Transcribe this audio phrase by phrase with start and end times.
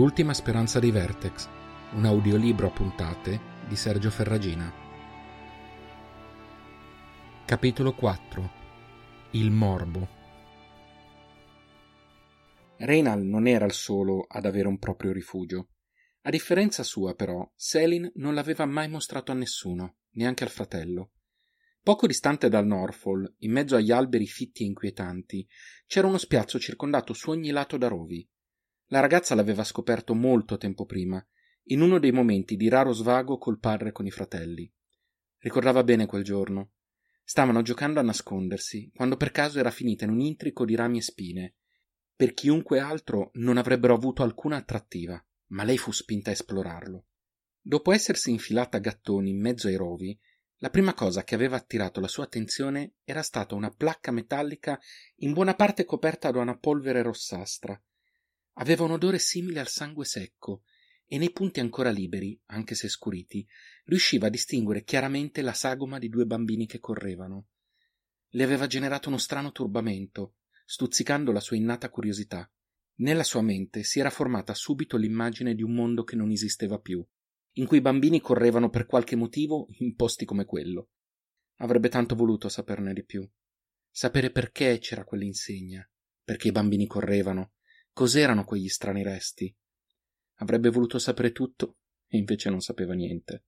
[0.00, 1.46] L'ultima speranza dei Vertex,
[1.92, 4.72] un audiolibro a puntate di Sergio Ferragina.
[7.44, 8.50] Capitolo 4
[9.32, 10.08] Il morbo
[12.78, 15.68] Reynal non era il solo ad avere un proprio rifugio.
[16.22, 21.10] A differenza sua, però, Selin non l'aveva mai mostrato a nessuno, neanche al fratello.
[21.82, 25.46] Poco distante dal Norfolk, in mezzo agli alberi fitti e inquietanti,
[25.86, 28.26] c'era uno spiazzo circondato su ogni lato da rovi.
[28.92, 31.24] La ragazza l'aveva scoperto molto tempo prima,
[31.66, 34.68] in uno dei momenti di raro svago col padre e con i fratelli.
[35.38, 36.72] Ricordava bene quel giorno.
[37.22, 41.02] Stavano giocando a nascondersi, quando per caso era finita in un intrico di rami e
[41.02, 41.54] spine.
[42.16, 47.06] Per chiunque altro non avrebbero avuto alcuna attrattiva, ma lei fu spinta a esplorarlo.
[47.60, 50.18] Dopo essersi infilata a gattoni in mezzo ai rovi,
[50.56, 54.80] la prima cosa che aveva attirato la sua attenzione era stata una placca metallica
[55.18, 57.80] in buona parte coperta da una polvere rossastra,
[58.54, 60.64] Aveva un odore simile al sangue secco,
[61.12, 63.44] e nei punti ancora liberi, anche se scuriti,
[63.86, 67.48] riusciva a distinguere chiaramente la sagoma di due bambini che correvano.
[68.28, 72.48] Le aveva generato uno strano turbamento, stuzzicando la sua innata curiosità.
[73.00, 77.04] Nella sua mente si era formata subito l'immagine di un mondo che non esisteva più,
[77.54, 80.90] in cui i bambini correvano per qualche motivo in posti come quello.
[81.56, 83.28] Avrebbe tanto voluto saperne di più,
[83.90, 85.90] sapere perché c'era quell'insegna,
[86.22, 87.54] perché i bambini correvano,
[88.00, 89.54] Cos'erano quegli strani resti?
[90.36, 93.44] Avrebbe voluto sapere tutto e invece non sapeva niente.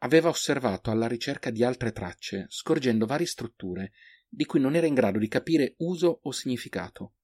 [0.00, 3.92] Aveva osservato alla ricerca di altre tracce, scorgendo varie strutture
[4.28, 7.14] di cui non era in grado di capire uso o significato.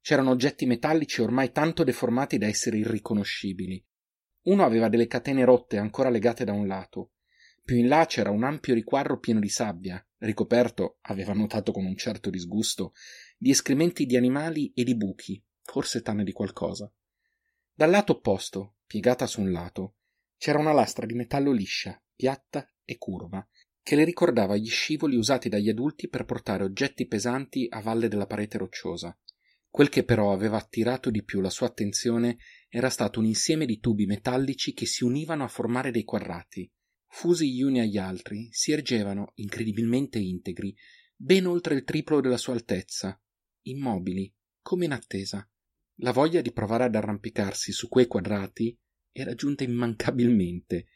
[0.00, 3.84] C'erano oggetti metallici ormai tanto deformati da essere irriconoscibili.
[4.42, 7.14] Uno aveva delle catene rotte ancora legate da un lato.
[7.64, 11.96] Più in là c'era un ampio riquadro pieno di sabbia, ricoperto, aveva notato con un
[11.96, 12.92] certo disgusto,
[13.36, 16.90] di escrementi di animali e di buchi, forse tane di qualcosa.
[17.72, 19.96] Dal lato opposto, piegata su un lato,
[20.36, 23.46] c'era una lastra di metallo liscia, piatta e curva,
[23.82, 28.26] che le ricordava gli scivoli usati dagli adulti per portare oggetti pesanti a valle della
[28.26, 29.18] parete rocciosa.
[29.68, 32.38] Quel che però aveva attirato di più la sua attenzione
[32.68, 36.70] era stato un insieme di tubi metallici che si univano a formare dei quadrati.
[37.08, 40.74] Fusi gli uni agli altri, si ergevano, incredibilmente integri,
[41.16, 43.20] ben oltre il triplo della sua altezza,
[43.62, 44.32] immobili,
[44.62, 45.48] come in attesa.
[45.98, 48.76] La voglia di provare ad arrampicarsi su quei quadrati
[49.12, 50.86] era giunta immancabilmente,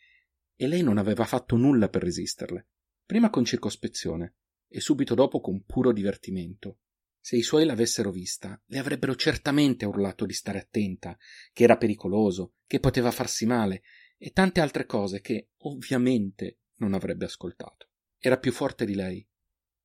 [0.56, 2.68] e lei non aveva fatto nulla per resisterle,
[3.06, 4.34] prima con circospezione
[4.66, 6.80] e subito dopo con puro divertimento.
[7.20, 11.16] Se i suoi l'avessero vista, le avrebbero certamente urlato di stare attenta,
[11.52, 13.82] che era pericoloso, che poteva farsi male,
[14.16, 17.90] e tante altre cose che, ovviamente, non avrebbe ascoltato.
[18.18, 19.27] Era più forte di lei,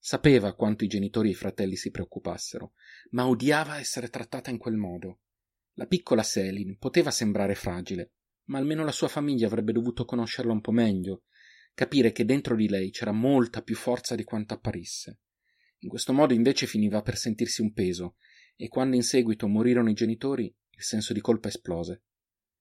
[0.05, 2.73] Sapeva quanto i genitori e i fratelli si preoccupassero,
[3.11, 5.21] ma odiava essere trattata in quel modo.
[5.75, 8.11] La piccola Selin poteva sembrare fragile,
[8.47, 11.23] ma almeno la sua famiglia avrebbe dovuto conoscerla un po' meglio,
[11.73, 15.21] capire che dentro di lei c'era molta più forza di quanto apparisse.
[15.79, 18.17] In questo modo invece finiva per sentirsi un peso,
[18.57, 22.03] e quando in seguito morirono i genitori, il senso di colpa esplose.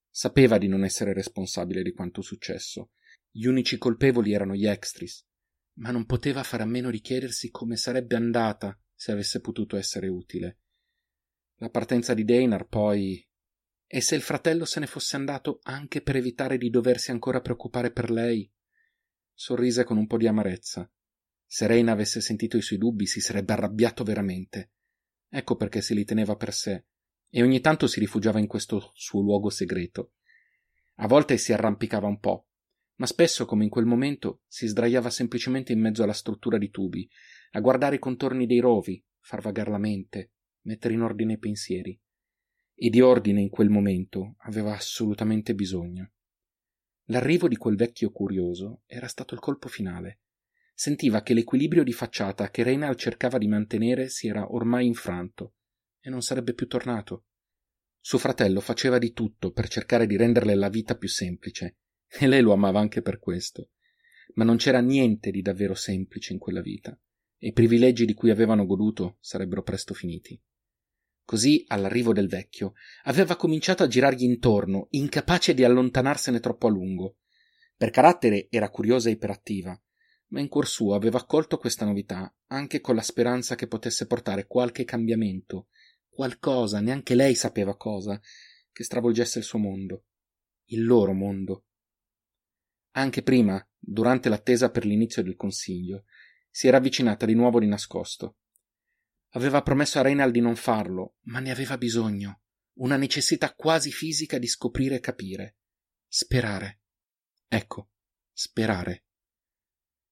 [0.09, 2.93] Sapeva di non essere responsabile di quanto successo.
[3.33, 5.27] Gli unici colpevoli erano gli extris,
[5.75, 10.09] ma non poteva fare a meno di chiedersi come sarebbe andata se avesse potuto essere
[10.09, 10.59] utile.
[11.57, 13.27] La partenza di Deinar poi.
[13.87, 17.91] E se il fratello se ne fosse andato anche per evitare di doversi ancora preoccupare
[17.91, 18.51] per lei?
[19.33, 20.91] Sorrise con un po' di amarezza.
[21.47, 24.73] Se Reina avesse sentito i suoi dubbi si sarebbe arrabbiato veramente.
[25.29, 26.87] Ecco perché se li teneva per sé,
[27.29, 30.13] e ogni tanto si rifugiava in questo suo luogo segreto.
[30.97, 32.49] A volte si arrampicava un po',
[32.97, 37.09] ma spesso, come in quel momento, si sdraiava semplicemente in mezzo alla struttura di tubi,
[37.53, 40.33] a guardare i contorni dei rovi, far vagar la mente,
[40.63, 41.99] mettere in ordine i pensieri.
[42.75, 46.13] E di ordine in quel momento aveva assolutamente bisogno.
[47.07, 50.21] L'arrivo di quel vecchio curioso era stato il colpo finale.
[50.75, 55.55] Sentiva che l'equilibrio di facciata che Reynald cercava di mantenere si era ormai infranto
[56.01, 57.27] e non sarebbe più tornato.
[58.01, 61.77] Suo fratello faceva di tutto per cercare di renderle la vita più semplice,
[62.19, 63.71] e lei lo amava anche per questo.
[64.35, 66.99] Ma non c'era niente di davvero semplice in quella vita,
[67.39, 70.41] e i privilegi di cui avevano goduto sarebbero presto finiti.
[71.25, 72.75] Così, all'arrivo del vecchio,
[73.05, 77.19] aveva cominciato a girargli intorno, incapace di allontanarsene troppo a lungo.
[77.77, 79.81] Per carattere era curiosa e iperattiva,
[80.29, 84.47] ma in cuor suo aveva accolto questa novità anche con la speranza che potesse portare
[84.47, 85.69] qualche cambiamento,
[86.09, 88.21] qualcosa, neanche lei sapeva cosa,
[88.71, 90.05] che stravolgesse il suo mondo,
[90.67, 91.67] il loro mondo,
[92.93, 96.05] anche prima, durante l'attesa per l'inizio del consiglio,
[96.51, 98.37] si era avvicinata di nuovo di nascosto.
[99.31, 102.41] Aveva promesso a Reynald di non farlo, ma ne aveva bisogno.
[102.75, 105.57] una necessità quasi fisica di scoprire e capire.
[106.07, 106.81] Sperare.
[107.47, 107.91] Ecco,
[108.33, 109.05] sperare.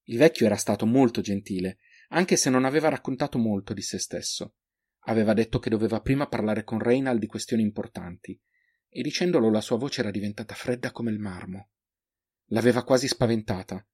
[0.05, 1.79] Il vecchio era stato molto gentile,
[2.09, 4.56] anche se non aveva raccontato molto di se stesso.
[5.05, 8.38] Aveva detto che doveva prima parlare con Reynald di questioni importanti,
[8.88, 11.71] e dicendolo la sua voce era diventata fredda come il marmo.
[12.52, 13.85] L'aveva quasi spaventata.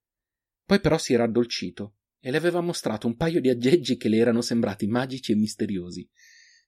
[0.65, 4.17] Poi però si era addolcito e le aveva mostrato un paio di aggeggi che le
[4.17, 6.09] erano sembrati magici e misteriosi.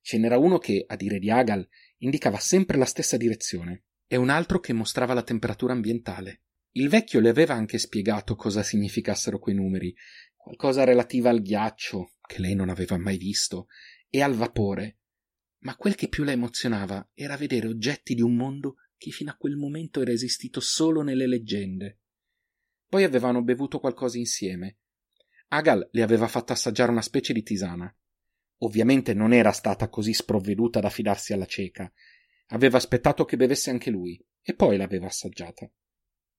[0.02, 4.30] Ce n'era uno che, a dire di Agal, indicava sempre la stessa direzione, e un
[4.30, 6.44] altro che mostrava la temperatura ambientale.
[6.72, 9.94] Il vecchio le aveva anche spiegato cosa significassero quei numeri,
[10.36, 13.68] qualcosa relativa al ghiaccio, che lei non aveva mai visto,
[14.10, 15.00] e al vapore.
[15.60, 19.36] Ma quel che più la emozionava era vedere oggetti di un mondo che fino a
[19.36, 22.00] quel momento era esistito solo nelle leggende.
[22.88, 24.80] Poi avevano bevuto qualcosa insieme.
[25.48, 27.92] Agal le aveva fatto assaggiare una specie di tisana.
[28.58, 31.92] Ovviamente non era stata così sprovveduta da fidarsi alla cieca.
[32.48, 35.72] Aveva aspettato che bevesse anche lui, e poi l'aveva assaggiata.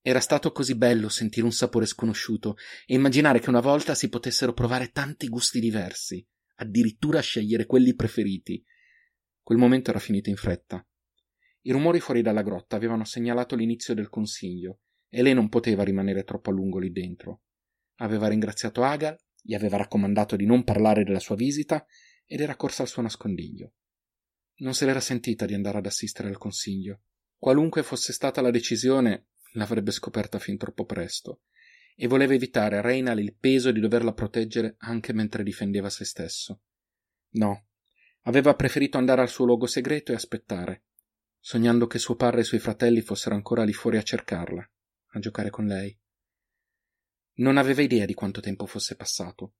[0.03, 4.53] Era stato così bello sentire un sapore sconosciuto e immaginare che una volta si potessero
[4.53, 8.63] provare tanti gusti diversi, addirittura scegliere quelli preferiti.
[9.43, 10.85] Quel momento era finito in fretta.
[11.63, 16.25] I rumori fuori dalla grotta avevano segnalato l'inizio del consiglio e lei non poteva rimanere
[16.25, 17.43] troppo a lungo lì dentro.
[17.97, 21.85] Aveva ringraziato Agal, gli aveva raccomandato di non parlare della sua visita
[22.25, 23.75] ed era corsa al suo nascondiglio.
[24.61, 27.03] Non se l'era sentita di andare ad assistere al consiglio.
[27.37, 31.41] Qualunque fosse stata la decisione, l'avrebbe scoperta fin troppo presto,
[31.97, 36.63] e voleva evitare a Reynal il peso di doverla proteggere anche mentre difendeva se stesso.
[37.31, 37.67] No,
[38.23, 40.85] aveva preferito andare al suo luogo segreto e aspettare,
[41.41, 44.71] sognando che suo padre e i suoi fratelli fossero ancora lì fuori a cercarla,
[45.13, 45.99] a giocare con lei.
[47.37, 49.55] Non aveva idea di quanto tempo fosse passato.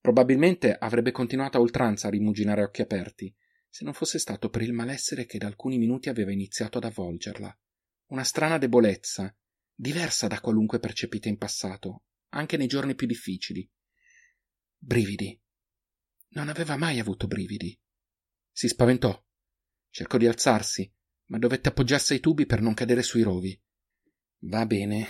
[0.00, 3.34] Probabilmente avrebbe continuato a oltranza a rimuginare a occhi aperti,
[3.68, 7.58] se non fosse stato per il malessere che da alcuni minuti aveva iniziato ad avvolgerla.
[8.06, 9.34] Una strana debolezza,
[9.74, 13.68] diversa da qualunque percepita in passato, anche nei giorni più difficili.
[14.76, 15.38] Brividi.
[16.30, 17.78] Non aveva mai avuto brividi.
[18.50, 19.20] Si spaventò.
[19.90, 20.90] Cercò di alzarsi,
[21.28, 23.58] ma dovette appoggiarsi ai tubi per non cadere sui rovi.
[24.40, 25.06] Va bene.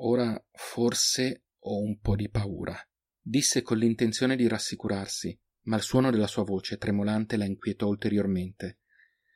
[0.00, 2.76] Ora forse ho un po' di paura,
[3.20, 8.80] disse con l'intenzione di rassicurarsi, ma il suono della sua voce tremolante la inquietò ulteriormente.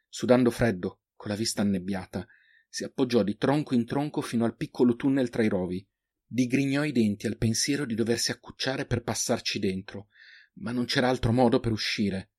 [0.08, 2.26] Sudando freddo, con la vista annebbiata,
[2.68, 5.86] si appoggiò di tronco in tronco fino al piccolo tunnel tra i rovi.
[6.24, 10.08] Digrignò i denti al pensiero di doversi accucciare per passarci dentro,
[10.54, 12.30] ma non c'era altro modo per uscire.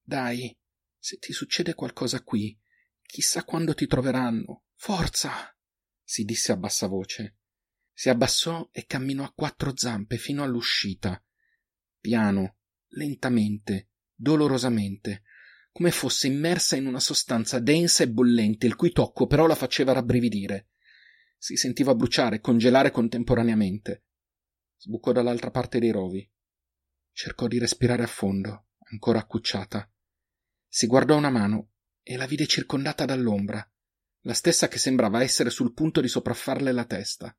[0.00, 0.56] Dai,
[0.96, 2.56] se ti succede qualcosa qui,
[3.10, 4.64] chissà quando ti troveranno.
[4.74, 5.54] Forza!
[6.02, 7.38] si disse a bassa voce.
[7.92, 11.22] Si abbassò e camminò a quattro zampe fino all'uscita.
[12.00, 12.56] Piano,
[12.88, 15.22] lentamente, dolorosamente,
[15.70, 19.92] come fosse immersa in una sostanza densa e bollente, il cui tocco però la faceva
[19.92, 20.70] rabbrividire.
[21.36, 24.06] Si sentiva bruciare e congelare contemporaneamente.
[24.78, 26.28] Sbucò dall'altra parte dei rovi.
[27.12, 29.90] Cercò di respirare a fondo, ancora accucciata.
[30.66, 31.72] Si guardò una mano
[32.10, 33.64] e la vide circondata dall'ombra,
[34.22, 37.38] la stessa che sembrava essere sul punto di sopraffarle la testa.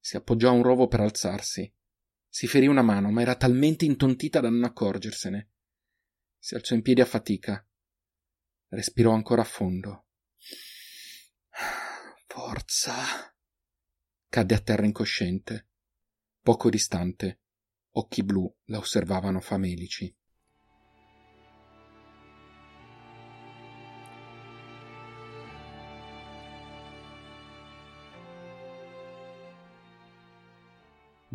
[0.00, 1.72] Si appoggiò a un rovo per alzarsi.
[2.28, 5.50] Si ferì una mano, ma era talmente intontita da non accorgersene.
[6.36, 7.64] Si alzò in piedi a fatica.
[8.70, 10.06] Respirò ancora a fondo.
[12.26, 12.92] Forza.
[14.28, 15.68] Cadde a terra incosciente.
[16.40, 17.42] Poco distante,
[17.92, 20.12] occhi blu la osservavano famelici.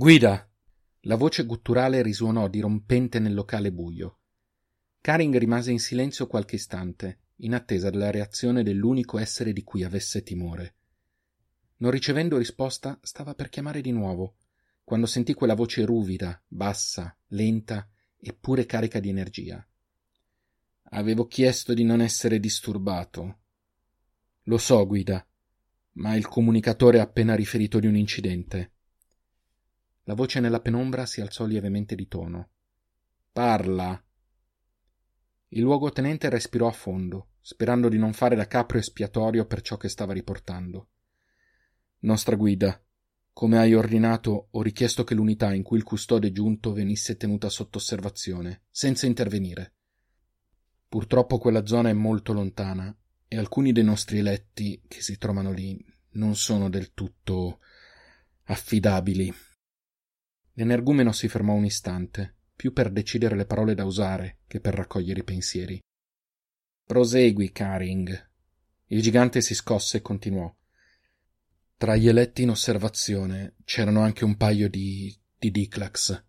[0.01, 0.49] Guida!
[1.01, 4.21] La voce gutturale risuonò dirompente nel locale buio.
[4.99, 10.23] Karing rimase in silenzio qualche istante, in attesa della reazione dell'unico essere di cui avesse
[10.23, 10.75] timore.
[11.77, 14.37] Non ricevendo risposta, stava per chiamare di nuovo,
[14.83, 19.63] quando sentì quella voce ruvida, bassa, lenta, eppure carica di energia.
[20.93, 23.41] Avevo chiesto di non essere disturbato.
[24.45, 25.23] Lo so, guida,
[25.97, 28.71] ma il comunicatore ha appena riferito di un incidente.
[30.03, 32.49] La voce nella penombra si alzò lievemente di tono.
[33.31, 34.03] Parla.
[35.49, 39.89] Il luogotenente respirò a fondo, sperando di non fare da capro espiatorio per ciò che
[39.89, 40.89] stava riportando.
[41.99, 42.83] Nostra guida,
[43.33, 47.49] come hai ordinato, ho richiesto che l'unità in cui il custode è giunto venisse tenuta
[47.49, 49.75] sotto osservazione, senza intervenire.
[50.87, 52.95] Purtroppo quella zona è molto lontana
[53.27, 55.79] e alcuni dei nostri eletti che si trovano lì
[56.13, 57.59] non sono del tutto
[58.43, 59.33] affidabili.
[60.53, 65.21] L'energumeno si fermò un istante, più per decidere le parole da usare che per raccogliere
[65.21, 65.81] i pensieri.
[66.85, 68.29] Prosegui, Caring.
[68.87, 70.53] Il gigante si scosse e continuò.
[71.77, 75.17] Tra gli eletti in osservazione c'erano anche un paio di.
[75.37, 76.23] di Diclax.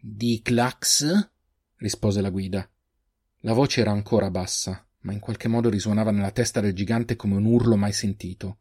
[0.00, 1.30] Diclax?
[1.76, 2.66] rispose la guida.
[3.40, 7.34] La voce era ancora bassa, ma in qualche modo risuonava nella testa del gigante come
[7.34, 8.60] un urlo mai sentito.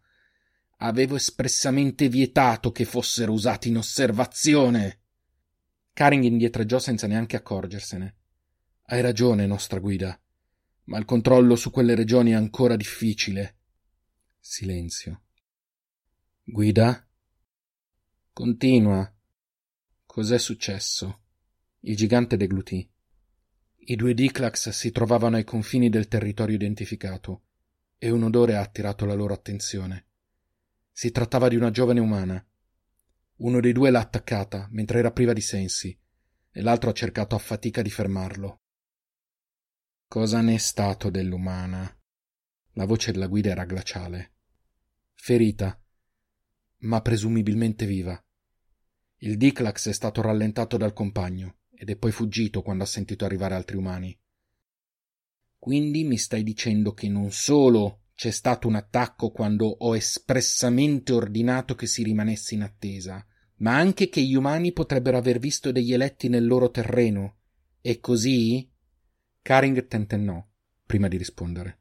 [0.84, 5.02] Avevo espressamente vietato che fossero usati in osservazione.
[5.94, 8.16] Karing indietreggiò senza neanche accorgersene.
[8.86, 10.20] Hai ragione, nostra guida,
[10.86, 13.58] ma il controllo su quelle regioni è ancora difficile.
[14.40, 15.22] Silenzio.
[16.44, 17.08] Guida?
[18.34, 19.14] Continua.
[20.08, 21.22] Cos'è successo?
[21.82, 22.90] Il gigante deglutì.
[23.78, 27.44] I due Diclax si trovavano ai confini del territorio identificato
[28.00, 30.08] e un odore ha attirato la loro attenzione.
[30.92, 32.46] Si trattava di una giovane umana.
[33.38, 35.98] Uno dei due l'ha attaccata mentre era priva di sensi
[36.52, 38.62] e l'altro ha cercato a fatica di fermarlo.
[40.08, 41.98] Cosa ne è stato dell'umana?
[42.74, 44.34] La voce della guida era glaciale.
[45.14, 45.82] Ferita,
[46.80, 48.22] ma presumibilmente viva.
[49.18, 53.56] Il Diclax è stato rallentato dal compagno ed è poi fuggito quando ha sentito arrivare
[53.56, 54.20] altri umani.
[55.58, 61.74] Quindi mi stai dicendo che non solo c'è stato un attacco quando ho espressamente ordinato
[61.74, 63.26] che si rimanesse in attesa,
[63.56, 67.40] ma anche che gli umani potrebbero aver visto degli eletti nel loro terreno.
[67.82, 68.72] E così?
[69.42, 70.48] Karing tentennò,
[70.86, 71.80] prima di rispondere.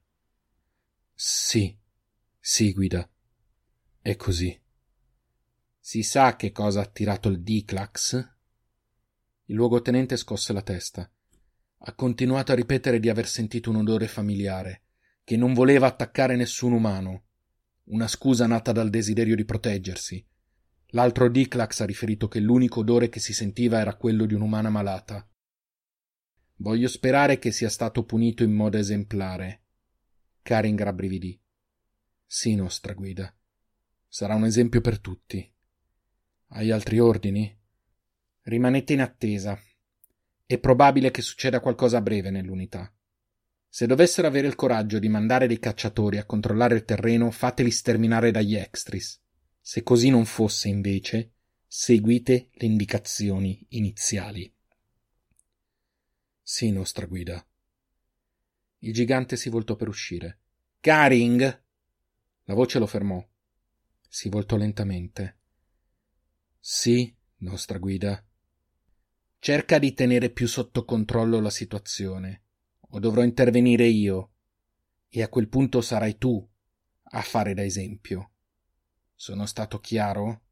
[1.12, 1.78] Sì,
[2.38, 3.06] sì, guida.
[4.00, 4.58] È così.
[5.78, 8.14] Si sa che cosa ha tirato il Diclax?
[9.44, 11.12] Il luogotenente scosse la testa.
[11.80, 14.84] Ha continuato a ripetere di aver sentito un odore familiare,
[15.30, 17.26] che non voleva attaccare nessun umano.
[17.84, 20.26] Una scusa nata dal desiderio di proteggersi.
[20.86, 25.24] L'altro Diclax ha riferito che l'unico odore che si sentiva era quello di un'umana malata.
[26.56, 29.62] Voglio sperare che sia stato punito in modo esemplare.
[30.42, 31.40] Karin rabbrividì.
[32.26, 33.32] Sì, nostra guida.
[34.08, 35.48] Sarà un esempio per tutti.
[36.48, 37.56] Hai altri ordini?
[38.40, 39.56] Rimanete in attesa.
[40.44, 42.92] È probabile che succeda qualcosa a breve nell'unità.
[43.72, 48.32] Se dovessero avere il coraggio di mandare dei cacciatori a controllare il terreno, fateli sterminare
[48.32, 49.22] dagli extris.
[49.60, 51.34] Se così non fosse, invece,
[51.68, 54.52] seguite le indicazioni iniziali.
[56.42, 57.46] Sì, nostra guida.
[58.78, 60.40] Il gigante si voltò per uscire.
[60.80, 61.62] Caring!
[62.46, 63.24] La voce lo fermò.
[64.08, 65.38] Si voltò lentamente.
[66.58, 68.20] Sì, nostra guida.
[69.38, 72.42] Cerca di tenere più sotto controllo la situazione,
[72.90, 74.32] o dovrò intervenire io,
[75.08, 76.48] e a quel punto sarai tu
[77.12, 78.32] a fare da esempio.
[79.14, 80.42] Sono stato chiaro?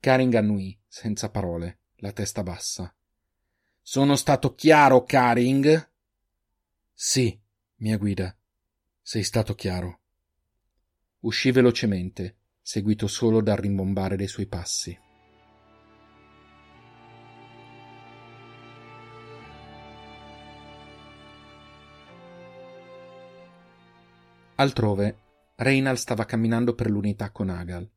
[0.00, 2.94] Karing annui, senza parole, la testa bassa.
[3.82, 5.92] Sono stato chiaro, Karing?
[6.94, 7.38] Sì,
[7.76, 8.36] mia guida,
[9.02, 10.00] sei stato chiaro.
[11.20, 14.98] Uscì velocemente, seguito solo dal rimbombare dei suoi passi.
[24.60, 25.16] Altrove,
[25.56, 27.90] Reynal stava camminando per l'unità con Agal.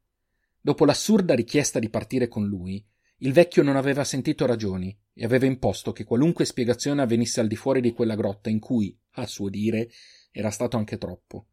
[0.61, 2.81] Dopo l'assurda richiesta di partire con lui,
[3.17, 7.57] il vecchio non aveva sentito ragioni e aveva imposto che qualunque spiegazione avvenisse al di
[7.57, 9.89] fuori di quella grotta in cui, a suo dire,
[10.31, 11.47] era stato anche troppo.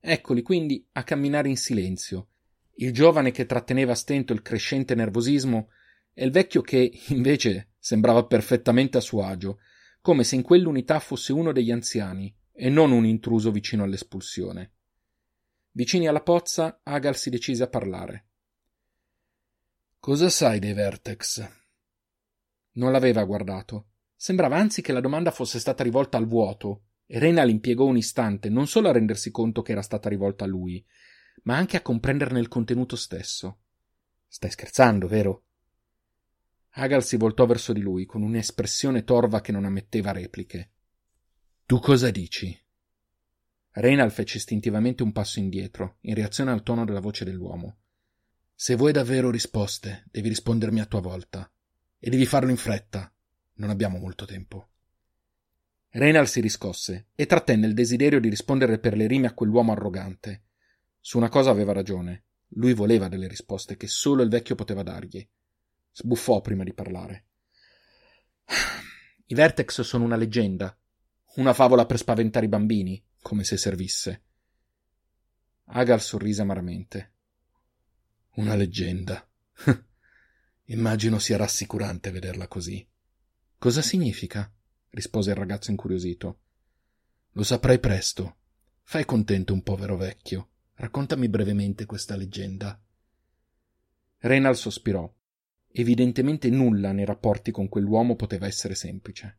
[0.00, 2.28] Eccoli quindi a camminare in silenzio,
[2.76, 5.68] il giovane che tratteneva a stento il crescente nervosismo
[6.14, 9.58] e il vecchio che, invece, sembrava perfettamente a suo agio,
[10.00, 14.72] come se in quell'unità fosse uno degli anziani, e non un intruso vicino all'espulsione.
[15.70, 18.26] Vicini alla pozza, Agal si decise a parlare.
[19.98, 21.50] Cosa sai dei Vertex?
[22.72, 23.86] Non l'aveva guardato.
[24.14, 28.50] Sembrava anzi che la domanda fosse stata rivolta al vuoto, e Renal impiegò un istante
[28.50, 30.84] non solo a rendersi conto che era stata rivolta a lui,
[31.44, 33.60] ma anche a comprenderne il contenuto stesso.
[34.28, 35.44] Stai scherzando, vero?
[36.72, 40.72] Agal si voltò verso di lui con un'espressione torva che non ammetteva repliche.
[41.70, 42.60] Tu cosa dici?
[43.74, 47.76] Reynal fece istintivamente un passo indietro, in reazione al tono della voce dell'uomo.
[48.56, 51.48] Se vuoi davvero risposte, devi rispondermi a tua volta.
[52.00, 53.14] E devi farlo in fretta.
[53.58, 54.70] Non abbiamo molto tempo.
[55.90, 60.46] Reynal si riscosse e trattenne il desiderio di rispondere per le rime a quell'uomo arrogante.
[60.98, 62.24] Su una cosa aveva ragione.
[62.54, 65.24] Lui voleva delle risposte che solo il vecchio poteva dargli.
[65.92, 67.26] Sbuffò prima di parlare.
[69.26, 70.76] I Vertex sono una leggenda,
[71.36, 74.22] una favola per spaventare i bambini, come se servisse.
[75.66, 77.12] Agar sorrise amaramente.
[78.34, 79.26] Una leggenda.
[80.64, 82.86] Immagino sia rassicurante vederla così.
[83.58, 84.52] Cosa significa?
[84.90, 86.40] rispose il ragazzo incuriosito.
[87.32, 88.38] Lo saprai presto.
[88.82, 90.48] Fai contento un povero vecchio.
[90.74, 92.80] Raccontami brevemente questa leggenda.
[94.18, 95.08] Reynald sospirò.
[95.72, 99.38] Evidentemente nulla nei rapporti con quell'uomo poteva essere semplice.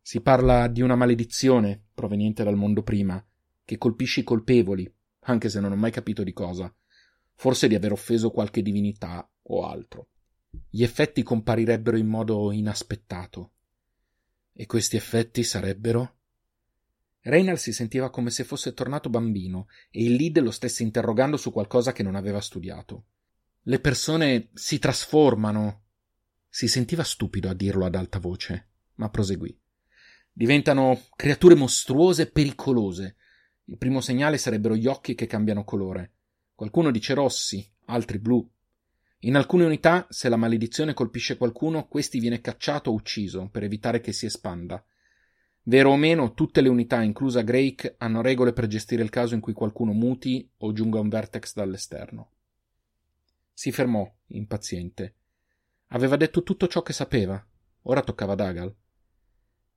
[0.00, 3.22] Si parla di una maledizione proveniente dal mondo prima,
[3.64, 4.90] che colpisce i colpevoli,
[5.20, 6.74] anche se non ho mai capito di cosa.
[7.34, 10.08] Forse di aver offeso qualche divinità o altro.
[10.68, 13.52] Gli effetti comparirebbero in modo inaspettato.
[14.52, 16.16] E questi effetti sarebbero?
[17.20, 21.52] Reynald si sentiva come se fosse tornato bambino e il lead lo stesse interrogando su
[21.52, 23.04] qualcosa che non aveva studiato.
[23.62, 25.82] Le persone si trasformano.
[26.48, 28.67] Si sentiva stupido a dirlo ad alta voce,
[28.98, 29.56] ma proseguì.
[30.32, 33.16] Diventano creature mostruose e pericolose.
[33.64, 36.12] Il primo segnale sarebbero gli occhi che cambiano colore.
[36.54, 38.48] Qualcuno dice rossi, altri blu.
[39.22, 44.00] In alcune unità, se la maledizione colpisce qualcuno, questi viene cacciato o ucciso per evitare
[44.00, 44.82] che si espanda.
[45.62, 49.40] Vero o meno, tutte le unità, inclusa Drake, hanno regole per gestire il caso in
[49.40, 52.30] cui qualcuno muti o giunga un vertex dall'esterno.
[53.52, 55.14] Si fermò, impaziente.
[55.88, 57.44] Aveva detto tutto ciò che sapeva.
[57.82, 58.74] Ora toccava ad Agal.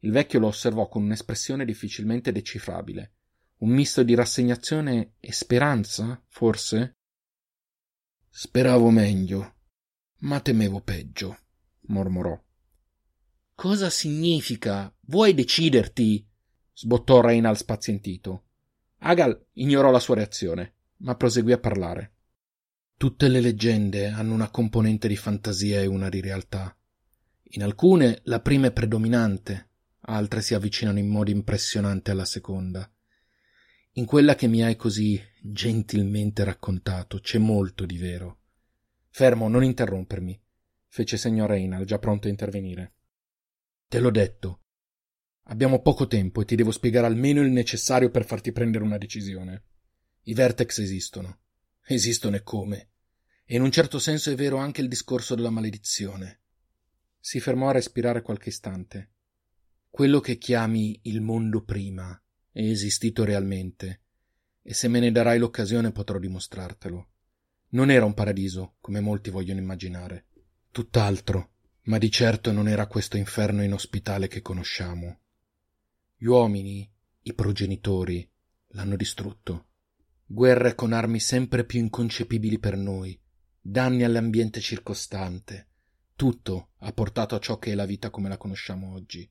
[0.03, 3.13] Il vecchio lo osservò con un'espressione difficilmente decifrabile.
[3.57, 6.97] Un misto di rassegnazione e speranza, forse?
[8.29, 9.55] Speravo meglio,
[10.19, 11.37] ma temevo peggio,
[11.87, 12.39] mormorò.
[13.53, 14.91] Cosa significa?
[15.01, 16.27] Vuoi deciderti?
[16.73, 18.45] sbottò Reynald spazientito.
[18.99, 22.13] Agal ignorò la sua reazione, ma proseguì a parlare.
[22.97, 26.75] Tutte le leggende hanno una componente di fantasia e una di realtà.
[27.53, 29.70] In alcune la prima è predominante,
[30.01, 32.91] altre si avvicinano in modo impressionante alla seconda.
[33.93, 38.39] In quella che mi hai così gentilmente raccontato c'è molto di vero.
[39.09, 40.41] Fermo, non interrompermi,
[40.87, 42.93] fece segno Reynald, già pronto a intervenire.
[43.87, 44.61] Te l'ho detto.
[45.45, 49.65] Abbiamo poco tempo e ti devo spiegare almeno il necessario per farti prendere una decisione.
[50.23, 51.41] I vertex esistono.
[51.85, 52.91] Esistono e come.
[53.43, 56.43] E in un certo senso è vero anche il discorso della maledizione.
[57.19, 59.10] Si fermò a respirare qualche istante.
[59.91, 62.19] Quello che chiami il mondo prima
[62.51, 64.01] è esistito realmente,
[64.63, 67.09] e se me ne darai l'occasione potrò dimostrartelo.
[67.69, 70.25] Non era un paradiso, come molti vogliono immaginare.
[70.71, 71.51] Tutt'altro
[71.83, 75.19] ma di certo non era questo inferno inospitale che conosciamo.
[76.15, 76.89] Gli uomini,
[77.23, 78.29] i progenitori,
[78.69, 79.67] l'hanno distrutto.
[80.25, 83.19] Guerre con armi sempre più inconcepibili per noi,
[83.59, 85.69] danni all'ambiente circostante.
[86.15, 89.29] Tutto ha portato a ciò che è la vita come la conosciamo oggi.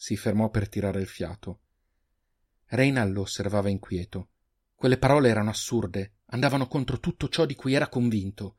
[0.00, 1.60] Si fermò per tirare il fiato.
[2.68, 4.30] Reynald lo osservava inquieto.
[4.74, 8.56] Quelle parole erano assurde, andavano contro tutto ciò di cui era convinto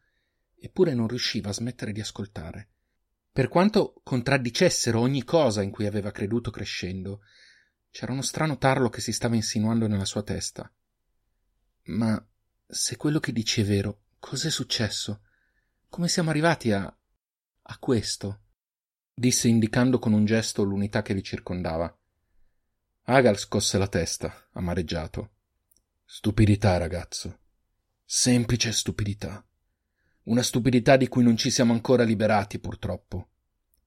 [0.63, 2.69] eppure non riusciva a smettere di ascoltare.
[3.31, 7.21] Per quanto contraddicessero ogni cosa in cui aveva creduto crescendo,
[7.89, 10.71] c'era uno strano tarlo che si stava insinuando nella sua testa.
[11.85, 12.23] Ma
[12.67, 15.23] se quello che dici è vero, cos'è successo?
[15.89, 16.83] Come siamo arrivati a.
[16.83, 18.41] a questo?
[19.21, 21.95] Disse indicando con un gesto l'unità che li circondava.
[23.03, 25.29] Agal scosse la testa, amareggiato.
[26.03, 27.37] Stupidità, ragazzo.
[28.03, 29.45] Semplice stupidità.
[30.23, 33.27] Una stupidità di cui non ci siamo ancora liberati, purtroppo.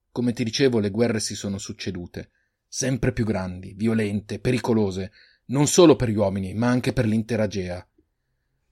[0.09, 2.31] Come ti dicevo, le guerre si sono succedute,
[2.65, 5.11] sempre più grandi, violente, pericolose,
[5.47, 7.85] non solo per gli uomini, ma anche per l'intera Gea.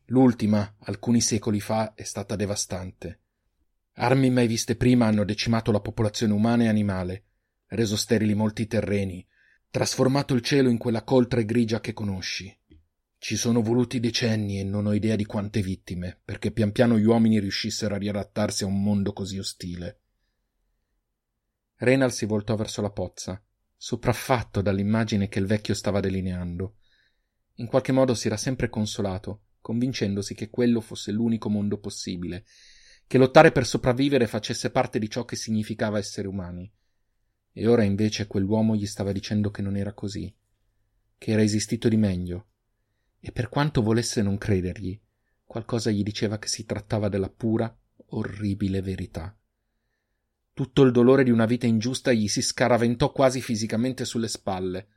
[0.06, 3.23] L'ultima, alcuni secoli fa, è stata devastante.
[3.96, 7.26] Armi mai viste prima hanno decimato la popolazione umana e animale,
[7.68, 9.26] reso sterili molti terreni,
[9.70, 12.56] trasformato il cielo in quella coltre grigia che conosci.
[13.18, 17.06] Ci sono voluti decenni e non ho idea di quante vittime, perché pian piano gli
[17.06, 20.00] uomini riuscissero a riadattarsi a un mondo così ostile.
[21.76, 23.42] Reynald si voltò verso la pozza,
[23.76, 26.78] sopraffatto dall'immagine che il vecchio stava delineando.
[27.56, 32.46] In qualche modo si era sempre consolato, convincendosi che quello fosse l'unico mondo possibile,
[33.08, 36.72] che lottare per sopravvivere facesse parte di ciò che significava essere umani.
[37.52, 40.34] E ora invece quell'uomo gli stava dicendo che non era così,
[41.18, 42.48] che era esistito di meglio,
[43.20, 45.00] e per quanto volesse non credergli,
[45.46, 47.74] qualcosa gli diceva che si trattava della pura,
[48.08, 49.38] orribile verità.
[50.52, 54.88] Tutto il dolore di una vita ingiusta gli si scaraventò quasi fisicamente sulle spalle.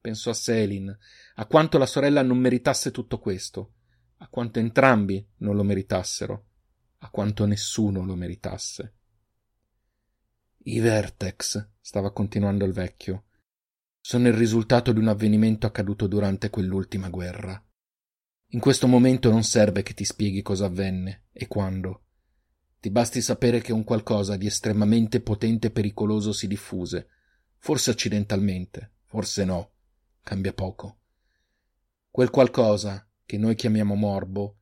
[0.00, 0.98] Pensò a Selin,
[1.34, 3.74] a quanto la sorella non meritasse tutto questo,
[4.18, 6.49] a quanto entrambi non lo meritassero,
[7.00, 8.94] a quanto nessuno lo meritasse.
[10.64, 13.24] I Vertex, stava continuando il vecchio,
[14.00, 17.62] sono il risultato di un avvenimento accaduto durante quell'ultima guerra.
[18.52, 22.04] In questo momento non serve che ti spieghi cosa avvenne e quando.
[22.80, 27.08] Ti basti sapere che un qualcosa di estremamente potente e pericoloso si diffuse,
[27.62, 29.72] Forse accidentalmente, forse no,
[30.22, 31.00] cambia poco.
[32.10, 34.59] Quel qualcosa, che noi chiamiamo morbo,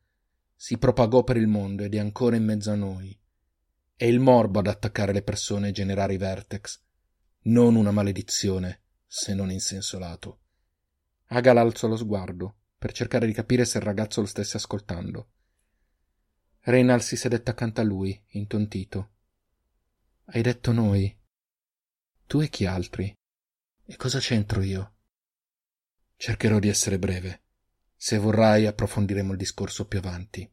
[0.60, 3.16] si propagò per il mondo ed è ancora in mezzo a noi.
[3.94, 6.82] È il morbo ad attaccare le persone e generare i vertex,
[7.42, 10.40] non una maledizione, se non in senso lato.
[11.26, 15.30] Agal alzò lo sguardo per cercare di capire se il ragazzo lo stesse ascoltando.
[16.62, 19.10] Reynal si sedette accanto a lui, intontito.
[20.24, 21.16] Hai detto noi?
[22.26, 23.16] Tu e chi altri?
[23.84, 24.94] E cosa c'entro io?
[26.16, 27.42] Cercherò di essere breve.
[28.00, 30.48] Se vorrai approfondiremo il discorso più avanti.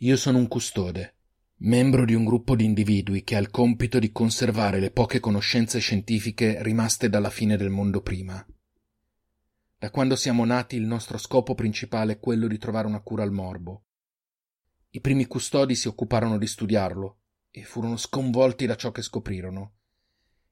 [0.00, 1.14] Io sono un custode,
[1.60, 5.78] membro di un gruppo di individui che ha il compito di conservare le poche conoscenze
[5.78, 8.46] scientifiche rimaste dalla fine del mondo prima.
[9.78, 13.32] Da quando siamo nati il nostro scopo principale è quello di trovare una cura al
[13.32, 13.84] morbo.
[14.90, 19.76] I primi custodi si occuparono di studiarlo e furono sconvolti da ciò che scoprirono.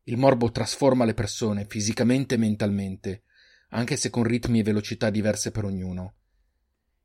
[0.04, 3.24] Il morbo trasforma le persone fisicamente e mentalmente
[3.68, 6.14] anche se con ritmi e velocità diverse per ognuno.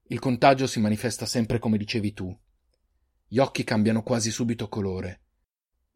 [0.03, 2.37] Il contagio si manifesta sempre come dicevi tu.
[3.27, 5.21] Gli occhi cambiano quasi subito colore.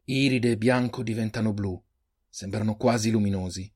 [0.04, 1.82] Iride e bianco diventano blu,
[2.28, 3.70] sembrano quasi luminosi.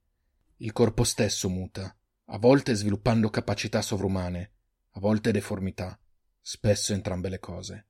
[0.56, 1.94] Il corpo stesso muta,
[2.26, 4.52] a volte sviluppando capacità sovrumane,
[4.90, 5.98] a volte deformità,
[6.40, 7.86] spesso entrambe le cose.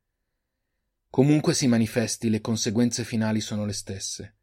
[1.08, 4.38] Comunque si manifesti, le conseguenze finali sono le stesse.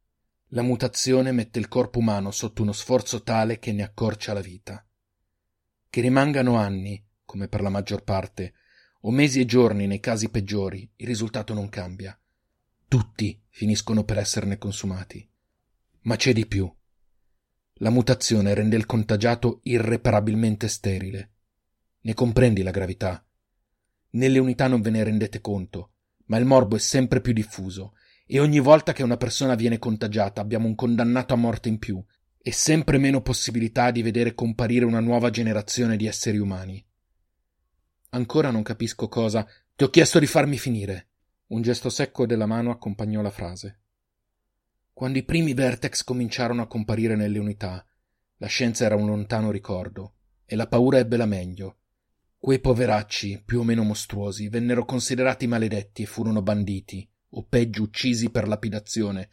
[0.51, 4.85] La mutazione mette il corpo umano sotto uno sforzo tale che ne accorcia la vita.
[5.89, 8.53] Che rimangano anni, come per la maggior parte,
[9.01, 12.17] o mesi e giorni nei casi peggiori, il risultato non cambia.
[12.87, 15.29] Tutti finiscono per esserne consumati.
[16.03, 16.73] Ma c'è di più.
[17.79, 21.31] La mutazione rende il contagiato irreparabilmente sterile.
[22.01, 23.21] Ne comprendi la gravità.
[24.11, 25.91] Nelle unità non ve ne rendete conto,
[26.27, 27.95] ma il morbo è sempre più diffuso
[28.29, 32.03] e ogni volta che una persona viene contagiata abbiamo un condannato a morte in più
[32.37, 36.85] e sempre meno possibilità di vedere comparire una nuova generazione di esseri umani.
[38.09, 39.47] Ancora non capisco cosa.
[39.75, 41.09] Ti ho chiesto di farmi finire.
[41.47, 43.79] Un gesto secco della mano accompagnò la frase.
[44.91, 47.85] Quando i primi vertex cominciarono a comparire nelle unità,
[48.37, 51.77] la scienza era un lontano ricordo e la paura ebbe la meglio.
[52.37, 58.31] Quei poveracci, più o meno mostruosi, vennero considerati maledetti e furono banditi o peggio uccisi
[58.31, 59.29] per lapidazione,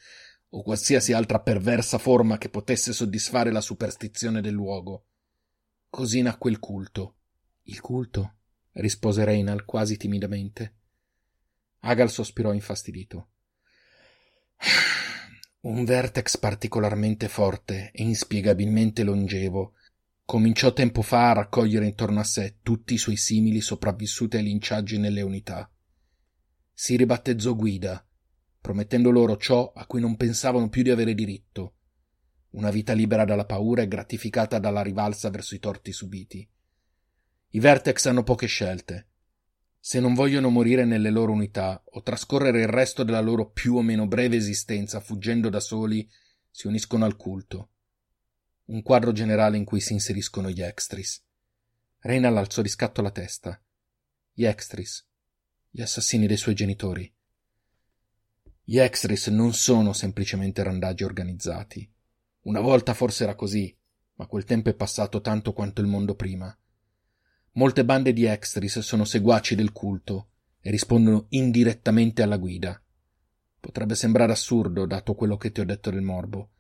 [0.51, 5.07] o qualsiasi altra perversa forma che potesse soddisfare la superstizione del luogo.
[5.89, 7.17] Così nacque il culto.
[7.65, 8.37] Il culto?
[8.73, 10.75] rispose Reynal quasi timidamente.
[11.81, 13.29] Agal sospirò infastidito.
[15.61, 19.75] Un vertex particolarmente forte e inspiegabilmente longevo
[20.27, 24.99] cominciò tempo fa a raccogliere intorno a sé tutti i suoi simili sopravvissuti ai linciaggi
[24.99, 25.69] nelle unità
[26.75, 28.05] si ribattezzò guida,
[28.61, 31.75] promettendo loro ciò a cui non pensavano più di avere diritto,
[32.51, 36.49] una vita libera dalla paura e gratificata dalla rivalsa verso i torti subiti.
[37.51, 39.09] I Vertex hanno poche scelte.
[39.79, 43.83] Se non vogliono morire nelle loro unità o trascorrere il resto della loro più o
[43.83, 46.09] meno breve esistenza fuggendo da soli,
[46.51, 47.71] si uniscono al culto.
[48.67, 51.23] Un quadro generale in cui si inseriscono gli extris.
[51.99, 53.61] Reynal alzò di scatto la testa.
[54.33, 55.07] Gli extris,
[55.77, 57.13] gli assassini dei suoi genitori.
[58.63, 61.93] Gli extris non sono semplicemente randaggi organizzati.
[62.43, 63.77] Una volta forse era così,
[64.15, 66.57] ma quel tempo è passato tanto quanto il mondo prima.
[67.55, 70.29] Molte bande di extris sono seguaci del culto
[70.61, 72.81] e rispondono indirettamente alla guida.
[73.59, 76.51] Potrebbe sembrare assurdo, dato quello che ti ho detto del morbo,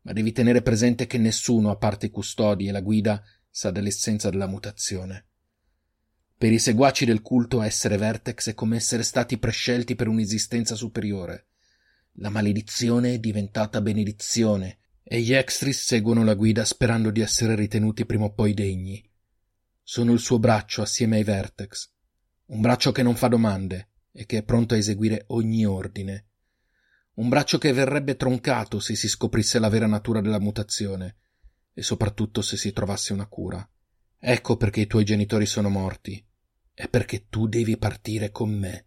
[0.00, 4.30] ma devi tenere presente che nessuno, a parte i custodi e la guida, sa dell'essenza
[4.30, 5.26] della mutazione.
[6.42, 11.46] Per i seguaci del culto essere Vertex è come essere stati prescelti per un'esistenza superiore.
[12.14, 18.04] La maledizione è diventata benedizione e gli extris seguono la guida sperando di essere ritenuti
[18.06, 19.08] prima o poi degni.
[19.84, 21.92] Sono il suo braccio assieme ai Vertex,
[22.46, 26.26] un braccio che non fa domande e che è pronto a eseguire ogni ordine.
[27.14, 31.18] Un braccio che verrebbe troncato se si scoprisse la vera natura della mutazione
[31.72, 33.64] e soprattutto se si trovasse una cura.
[34.18, 36.30] Ecco perché i tuoi genitori sono morti
[36.74, 38.86] è perché tu devi partire con me.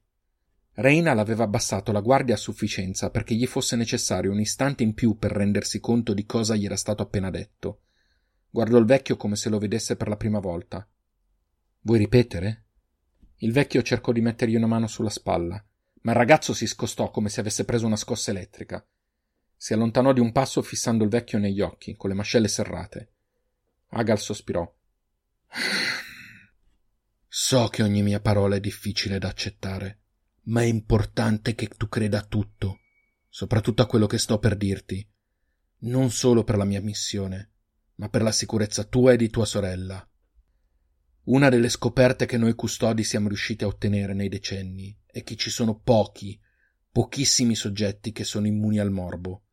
[0.73, 5.17] Reina l'aveva abbassato la guardia a sufficienza perché gli fosse necessario un istante in più
[5.17, 7.83] per rendersi conto di cosa gli era stato appena detto.
[8.49, 10.85] Guardò il vecchio come se lo vedesse per la prima volta.
[11.81, 12.63] Vuoi ripetere?
[13.37, 15.63] Il vecchio cercò di mettergli una mano sulla spalla,
[16.01, 18.85] ma il ragazzo si scostò come se avesse preso una scossa elettrica.
[19.55, 23.11] Si allontanò di un passo fissando il vecchio negli occhi, con le mascelle serrate.
[23.89, 24.69] Agal sospirò.
[27.37, 30.03] So che ogni mia parola è difficile da accettare,
[30.43, 32.79] ma è importante che tu creda a tutto,
[33.27, 35.05] soprattutto a quello che sto per dirti.
[35.79, 37.51] non solo per la mia missione,
[37.95, 40.09] ma per la sicurezza tua e di tua sorella.
[41.23, 45.49] Una delle scoperte che noi custodi siamo riusciti a ottenere nei decenni è che ci
[45.49, 46.39] sono pochi,
[46.89, 49.43] pochissimi soggetti che sono immuni al morbo.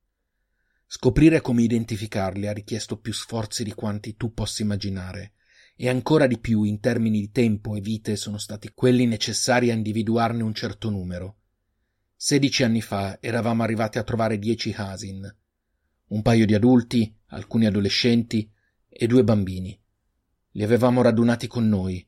[0.87, 5.33] Scoprire come identificarli ha richiesto più sforzi di quanti tu possa immaginare,
[5.75, 9.75] e ancora di più in termini di tempo e vite sono stati quelli necessari a
[9.75, 11.37] individuarne un certo numero.
[12.15, 15.37] Sedici anni fa eravamo arrivati a trovare dieci Hasin,
[16.09, 18.51] un paio di adulti, alcuni adolescenti
[18.89, 19.77] e due bambini.
[20.53, 22.07] Li avevamo radunati con noi.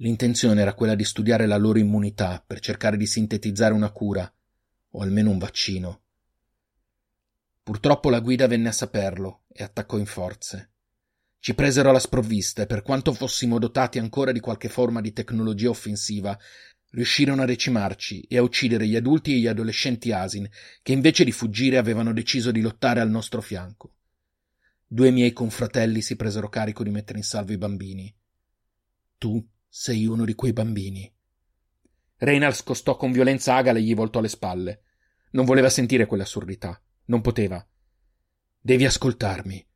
[0.00, 4.30] L'intenzione era quella di studiare la loro immunità per cercare di sintetizzare una cura,
[4.90, 6.02] o almeno un vaccino.
[7.62, 10.72] Purtroppo la guida venne a saperlo e attaccò in forze.
[11.40, 15.70] Ci presero alla sprovvista e per quanto fossimo dotati ancora di qualche forma di tecnologia
[15.70, 16.36] offensiva,
[16.90, 20.48] riuscirono a decimarci e a uccidere gli adulti e gli adolescenti Asin,
[20.82, 23.94] che invece di fuggire avevano deciso di lottare al nostro fianco.
[24.86, 28.14] Due miei confratelli si presero carico di mettere in salvo i bambini.
[29.18, 31.12] Tu sei uno di quei bambini.
[32.16, 34.82] Reynald scostò con violenza Agal e gli voltò le spalle.
[35.32, 36.80] Non voleva sentire quell'assurdità.
[37.06, 37.64] Non poteva.
[38.58, 39.66] Devi ascoltarmi.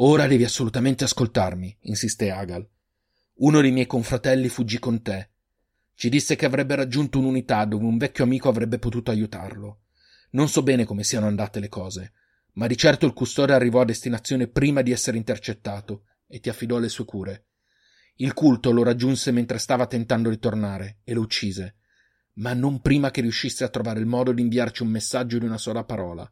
[0.00, 2.68] Ora devi assolutamente ascoltarmi, insiste Agal.
[3.36, 5.30] Uno dei miei confratelli fuggì con te.
[5.94, 9.84] Ci disse che avrebbe raggiunto un'unità dove un vecchio amico avrebbe potuto aiutarlo.
[10.32, 12.12] Non so bene come siano andate le cose,
[12.54, 16.78] ma di certo il custode arrivò a destinazione prima di essere intercettato e ti affidò
[16.78, 17.46] le sue cure.
[18.16, 21.76] Il culto lo raggiunse mentre stava tentando di tornare e lo uccise,
[22.34, 25.56] ma non prima che riuscisse a trovare il modo di inviarci un messaggio di una
[25.56, 26.30] sola parola,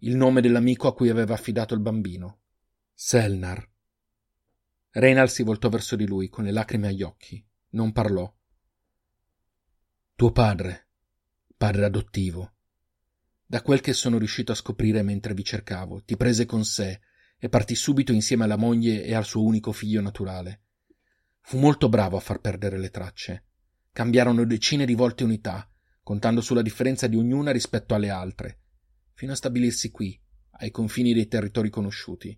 [0.00, 2.40] il nome dell'amico a cui aveva affidato il bambino.
[3.00, 3.64] Selnar.
[4.90, 7.40] Reynald si voltò verso di lui con le lacrime agli occhi.
[7.70, 8.28] Non parlò.
[10.16, 10.88] Tuo padre,
[11.56, 12.56] padre adottivo,
[13.46, 17.00] da quel che sono riuscito a scoprire mentre vi cercavo, ti prese con sé
[17.38, 20.64] e partì subito insieme alla moglie e al suo unico figlio naturale.
[21.42, 23.44] Fu molto bravo a far perdere le tracce.
[23.92, 25.70] Cambiarono decine di volte unità,
[26.02, 28.62] contando sulla differenza di ognuna rispetto alle altre,
[29.14, 32.36] fino a stabilirsi qui, ai confini dei territori conosciuti.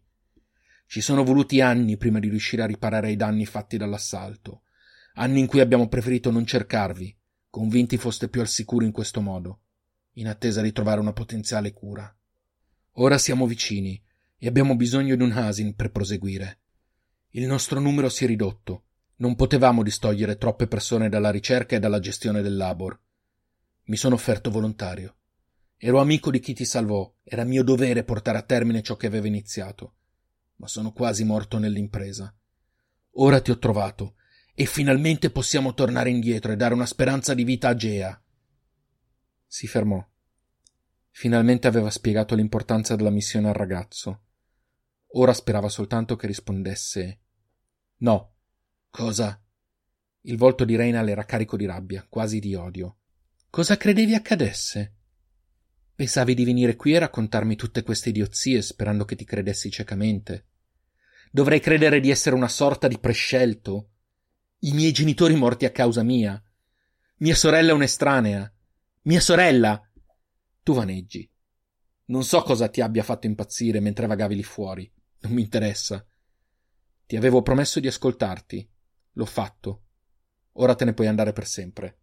[0.90, 4.62] Ci sono voluti anni prima di riuscire a riparare i danni fatti dall'assalto,
[5.14, 7.16] anni in cui abbiamo preferito non cercarvi,
[7.48, 9.60] convinti foste più al sicuro in questo modo
[10.14, 12.12] in attesa di trovare una potenziale cura.
[12.94, 14.02] Ora siamo vicini
[14.36, 16.58] e abbiamo bisogno di un Hasin per proseguire.
[17.28, 18.86] Il nostro numero si è ridotto.
[19.18, 23.00] Non potevamo distogliere troppe persone dalla ricerca e dalla gestione del labor.
[23.84, 25.18] Mi sono offerto volontario.
[25.76, 29.28] Ero amico di chi ti salvò, era mio dovere portare a termine ciò che aveva
[29.28, 29.94] iniziato,
[30.60, 32.32] ma sono quasi morto nell'impresa.
[33.12, 34.16] Ora ti ho trovato
[34.54, 38.22] e finalmente possiamo tornare indietro e dare una speranza di vita a Gea.
[39.46, 40.06] Si fermò.
[41.08, 44.24] Finalmente aveva spiegato l'importanza della missione al ragazzo.
[45.14, 47.20] Ora sperava soltanto che rispondesse
[48.00, 48.34] No.
[48.90, 49.42] Cosa?
[50.22, 52.98] Il volto di Reynal era carico di rabbia, quasi di odio.
[53.48, 54.96] Cosa credevi accadesse?
[55.94, 60.49] Pensavi di venire qui e raccontarmi tutte queste idiozie sperando che ti credessi ciecamente?
[61.32, 63.90] Dovrei credere di essere una sorta di prescelto?
[64.60, 66.42] I miei genitori morti a causa mia?
[67.18, 68.52] Mia sorella è un'estranea?
[69.02, 69.80] Mia sorella!
[70.64, 71.30] Tu vaneggi.
[72.06, 74.92] Non so cosa ti abbia fatto impazzire mentre vagavi lì fuori.
[75.20, 76.04] Non mi interessa.
[77.06, 78.68] Ti avevo promesso di ascoltarti.
[79.12, 79.84] L'ho fatto.
[80.54, 81.98] Ora te ne puoi andare per sempre.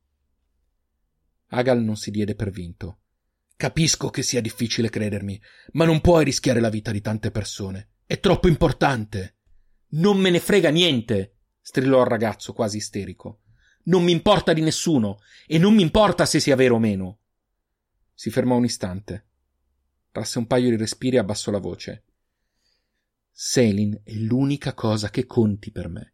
[1.48, 3.00] Agal non si diede per vinto.
[3.58, 5.42] Capisco che sia difficile credermi,
[5.74, 7.90] ma non puoi rischiare la vita di tante persone.
[8.08, 9.36] È troppo importante.
[9.90, 13.42] Non me ne frega niente, strillò il ragazzo quasi isterico
[13.88, 17.20] non mi importa di nessuno e non mi importa se sia vero o meno.
[18.14, 19.26] Si fermò un istante.
[20.12, 22.04] Trasse un paio di respiri e abbassò la voce.
[23.32, 26.14] Selin è l'unica cosa che conti per me.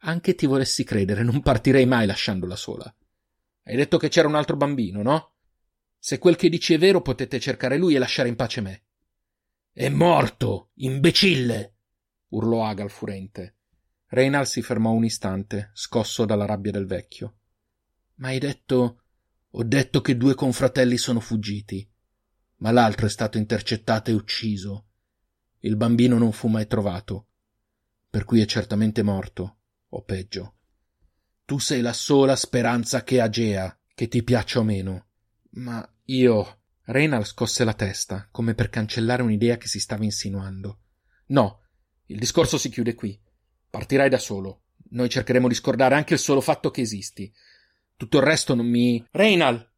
[0.00, 2.94] Anche ti volessi credere, non partirei mai lasciandola sola.
[3.64, 5.32] Hai detto che c'era un altro bambino, no?
[5.98, 8.84] Se quel che dici è vero, potete cercare lui e lasciare in pace me.
[9.76, 11.74] È morto, imbecille!
[12.28, 13.56] urlò Agal furente.
[14.06, 17.38] Reynald si fermò un istante, scosso dalla rabbia del vecchio.
[18.18, 19.02] Ma hai detto.
[19.50, 21.88] Ho detto che due confratelli sono fuggiti,
[22.58, 24.86] ma l'altro è stato intercettato e ucciso.
[25.58, 27.26] Il bambino non fu mai trovato,
[28.08, 29.58] per cui è certamente morto,
[29.88, 30.54] o peggio.
[31.44, 35.06] Tu sei la sola speranza che ha Gea, che ti piaccia o meno.
[35.54, 36.60] Ma io.
[36.84, 40.80] Reynald scosse la testa, come per cancellare un'idea che si stava insinuando.
[41.26, 41.62] No,
[42.06, 43.18] il discorso si chiude qui.
[43.70, 44.64] Partirai da solo.
[44.90, 47.32] Noi cercheremo di scordare anche il solo fatto che esisti.
[47.96, 49.04] Tutto il resto non mi.
[49.10, 49.72] Reynal!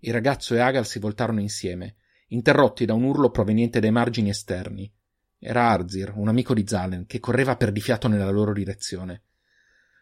[0.00, 1.96] Il ragazzo e Agal si voltarono insieme
[2.28, 4.92] interrotti da un urlo proveniente dai margini esterni.
[5.38, 9.22] Era Arzir, un amico di Zalen, che correva perdifiato nella loro direzione.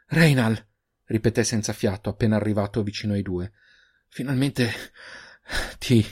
[0.07, 0.66] Reinal!
[1.07, 3.52] ripeté senza fiato appena arrivato vicino ai due.
[4.09, 4.70] Finalmente
[5.78, 6.04] ti.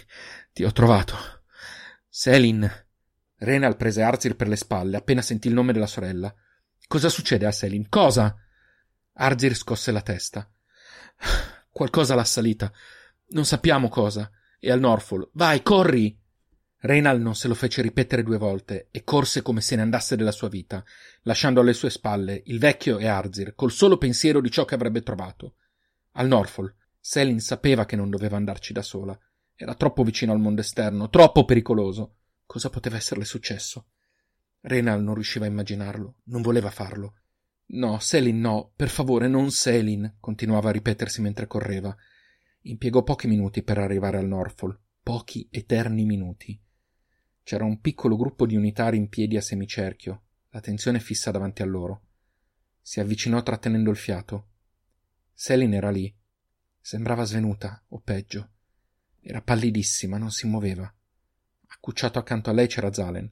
[0.53, 1.17] ti ho trovato.
[2.09, 2.71] Selin.
[3.37, 6.33] Reinal prese Arzir per le spalle appena sentì il nome della sorella.
[6.87, 7.89] Cosa succede a Selin?
[7.89, 8.37] Cosa?
[9.15, 10.49] Arzir scosse la testa.
[11.71, 12.73] Qualcosa l'ha assalita.
[13.29, 14.31] Non sappiamo cosa.
[14.61, 15.31] E al Norfolk.
[15.33, 16.21] Vai, corri!
[16.85, 20.33] Reynal non se lo fece ripetere due volte e corse come se ne andasse della
[20.33, 20.85] sua vita,
[21.23, 25.03] lasciando alle sue spalle il vecchio e Arzir, col solo pensiero di ciò che avrebbe
[25.03, 25.55] trovato.
[26.15, 29.19] Al Norfolk, Selin sapeva che non doveva andarci da sola.
[29.57, 32.19] Era troppo vicino al mondo esterno, troppo pericoloso.
[32.47, 33.89] Cosa poteva esserle successo?
[34.61, 37.15] Reynal non riusciva a immaginarlo, non voleva farlo.
[37.75, 41.93] No, Selin no, per favore, non Selin, continuava a ripetersi mentre correva.
[42.61, 46.57] Impiegò pochi minuti per arrivare al Norfolk, pochi eterni minuti.
[47.43, 51.67] C'era un piccolo gruppo di unitari in piedi a semicerchio, la tensione fissa davanti a
[51.67, 52.03] loro.
[52.81, 54.51] Si avvicinò trattenendo il fiato.
[55.33, 56.15] Selin era lì.
[56.85, 58.49] Sembrava svenuta, o peggio.
[59.21, 60.93] Era pallidissima, non si muoveva.
[61.69, 63.31] Accucciato accanto a lei c'era Zalen.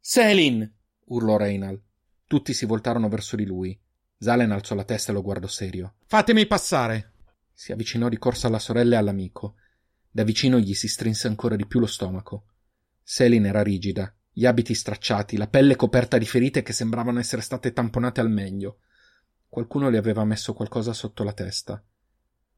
[0.00, 0.74] Selin!
[1.04, 1.80] urlò Reinal.
[2.26, 3.80] Tutti si voltarono verso di lui.
[4.18, 5.94] Zalen alzò la testa e lo guardò serio.
[6.06, 7.12] Fatemi passare!
[7.52, 9.54] Si avvicinò di corsa alla sorella e all'amico.
[10.10, 12.46] Da vicino gli si strinse ancora di più lo stomaco.
[13.00, 17.72] Selin era rigida, gli abiti stracciati, la pelle coperta di ferite che sembravano essere state
[17.72, 18.80] tamponate al meglio.
[19.48, 21.80] Qualcuno le aveva messo qualcosa sotto la testa.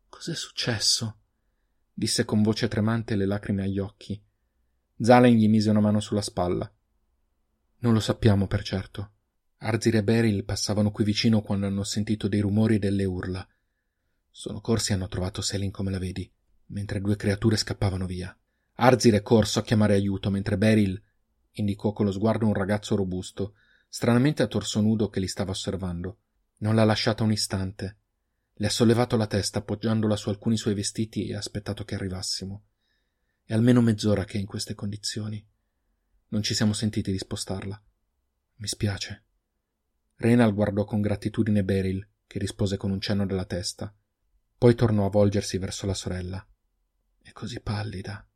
[0.09, 1.19] Cos'è successo?
[1.93, 4.21] disse con voce tremante e le lacrime agli occhi.
[5.01, 6.71] Zalen gli mise una mano sulla spalla.
[7.79, 9.13] Non lo sappiamo per certo.
[9.59, 13.47] Arzir e Beryl passavano qui vicino quando hanno sentito dei rumori e delle urla.
[14.31, 16.31] Sono corsi e hanno trovato Selin come la vedi,
[16.67, 18.37] mentre due creature scappavano via.
[18.75, 21.01] Arzir è corso a chiamare aiuto, mentre Beryl
[21.53, 23.55] indicò con lo sguardo un ragazzo robusto,
[23.89, 26.19] stranamente a torso nudo che li stava osservando.
[26.59, 27.98] Non l'ha lasciata un istante.
[28.61, 32.65] Le ha sollevato la testa appoggiandola su alcuni suoi vestiti e ha aspettato che arrivassimo.
[33.45, 35.47] È almeno mezz'ora che è in queste condizioni.
[36.31, 37.81] Non ci siamo sentiti di spostarla.
[38.57, 39.27] Mi spiace.
[40.17, 43.95] Renal guardò con gratitudine Beryl, che rispose con un cenno della testa.
[44.59, 46.45] Poi tornò a volgersi verso la sorella.
[47.23, 48.29] È così pallida.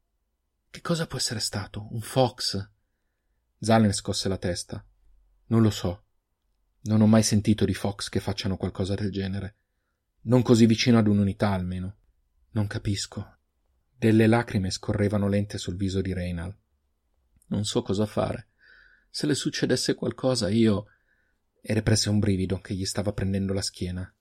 [0.70, 1.88] Che cosa può essere stato?
[1.90, 2.70] Un fox?
[3.58, 4.87] Zalen scosse la testa.
[5.46, 6.04] Non lo so.
[6.82, 9.56] Non ho mai sentito di fox che facciano qualcosa del genere.
[10.22, 11.96] Non così vicino ad un'unità, almeno.
[12.50, 13.38] Non capisco.
[13.96, 16.56] Delle lacrime scorrevano lente sul viso di Reynal.
[17.46, 18.48] Non so cosa fare.
[19.11, 20.87] Se le succedesse qualcosa, io.
[21.61, 24.12] E represse un brivido che gli stava prendendo la schiena.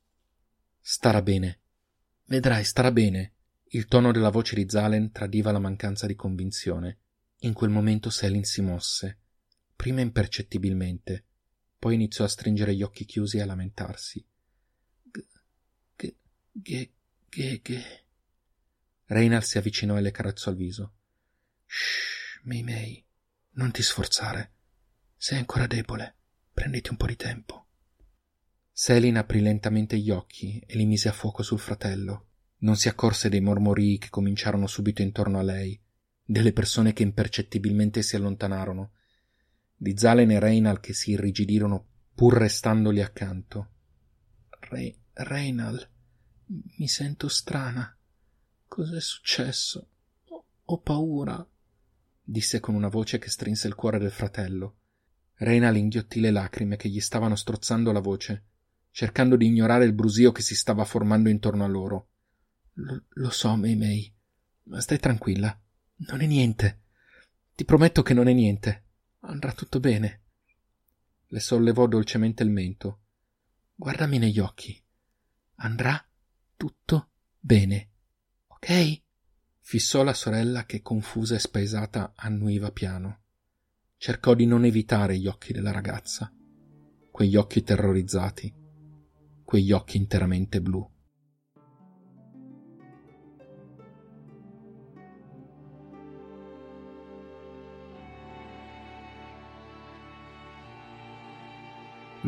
[0.79, 1.59] Starà bene.
[2.25, 3.33] Vedrai, starà bene.
[3.73, 6.99] Il tono della voce di Zalen tradiva la mancanza di convinzione.
[7.43, 9.19] In quel momento Selin si mosse,
[9.75, 11.25] prima impercettibilmente,
[11.79, 14.23] poi iniziò a stringere gli occhi chiusi e a lamentarsi.
[16.61, 16.91] G,
[17.27, 17.81] g, g, g.
[19.05, 20.93] Reynald si avvicinò e le carezzò il viso.
[21.65, 23.03] Shh, Mei Mei,
[23.53, 24.51] non ti sforzare.
[25.17, 26.17] Sei ancora debole.
[26.53, 27.65] Prenditi un po' di tempo.
[28.71, 32.27] Selin aprì lentamente gli occhi e li mise a fuoco sul fratello.
[32.59, 35.81] Non si accorse dei mormorii che cominciarono subito intorno a lei,
[36.23, 38.91] delle persone che impercettibilmente si allontanarono,
[39.75, 43.69] di Zalen e Reinal che si irrigidirono pur restandogli accanto.
[44.69, 45.90] Re- Reinal,
[46.77, 47.95] mi sento strana.
[48.67, 49.87] Cos'è successo?
[50.65, 51.45] Ho, paura,
[52.21, 54.77] disse con una voce che strinse il cuore del fratello.
[55.35, 58.45] Reinal inghiottì le lacrime che gli stavano strozzando la voce,
[58.91, 62.09] cercando di ignorare il brusio che si stava formando intorno a loro.
[62.73, 64.13] Lo, lo so, Mei Mei,
[64.63, 65.57] ma stai tranquilla.
[66.07, 66.81] Non è niente.
[67.55, 68.83] Ti prometto che non è niente.
[69.21, 70.21] Andrà tutto bene.
[71.27, 72.99] Le sollevò dolcemente il mento.
[73.75, 74.81] Guardami negli occhi.
[75.55, 76.03] Andrà
[76.61, 77.09] tutto
[77.39, 77.89] bene.
[78.45, 79.01] Ok?
[79.61, 83.21] Fissò la sorella che, confusa e spaesata, annuiva piano.
[83.97, 86.31] Cercò di non evitare gli occhi della ragazza.
[87.09, 88.53] Quegli occhi terrorizzati.
[89.43, 90.87] Quegli occhi interamente blu.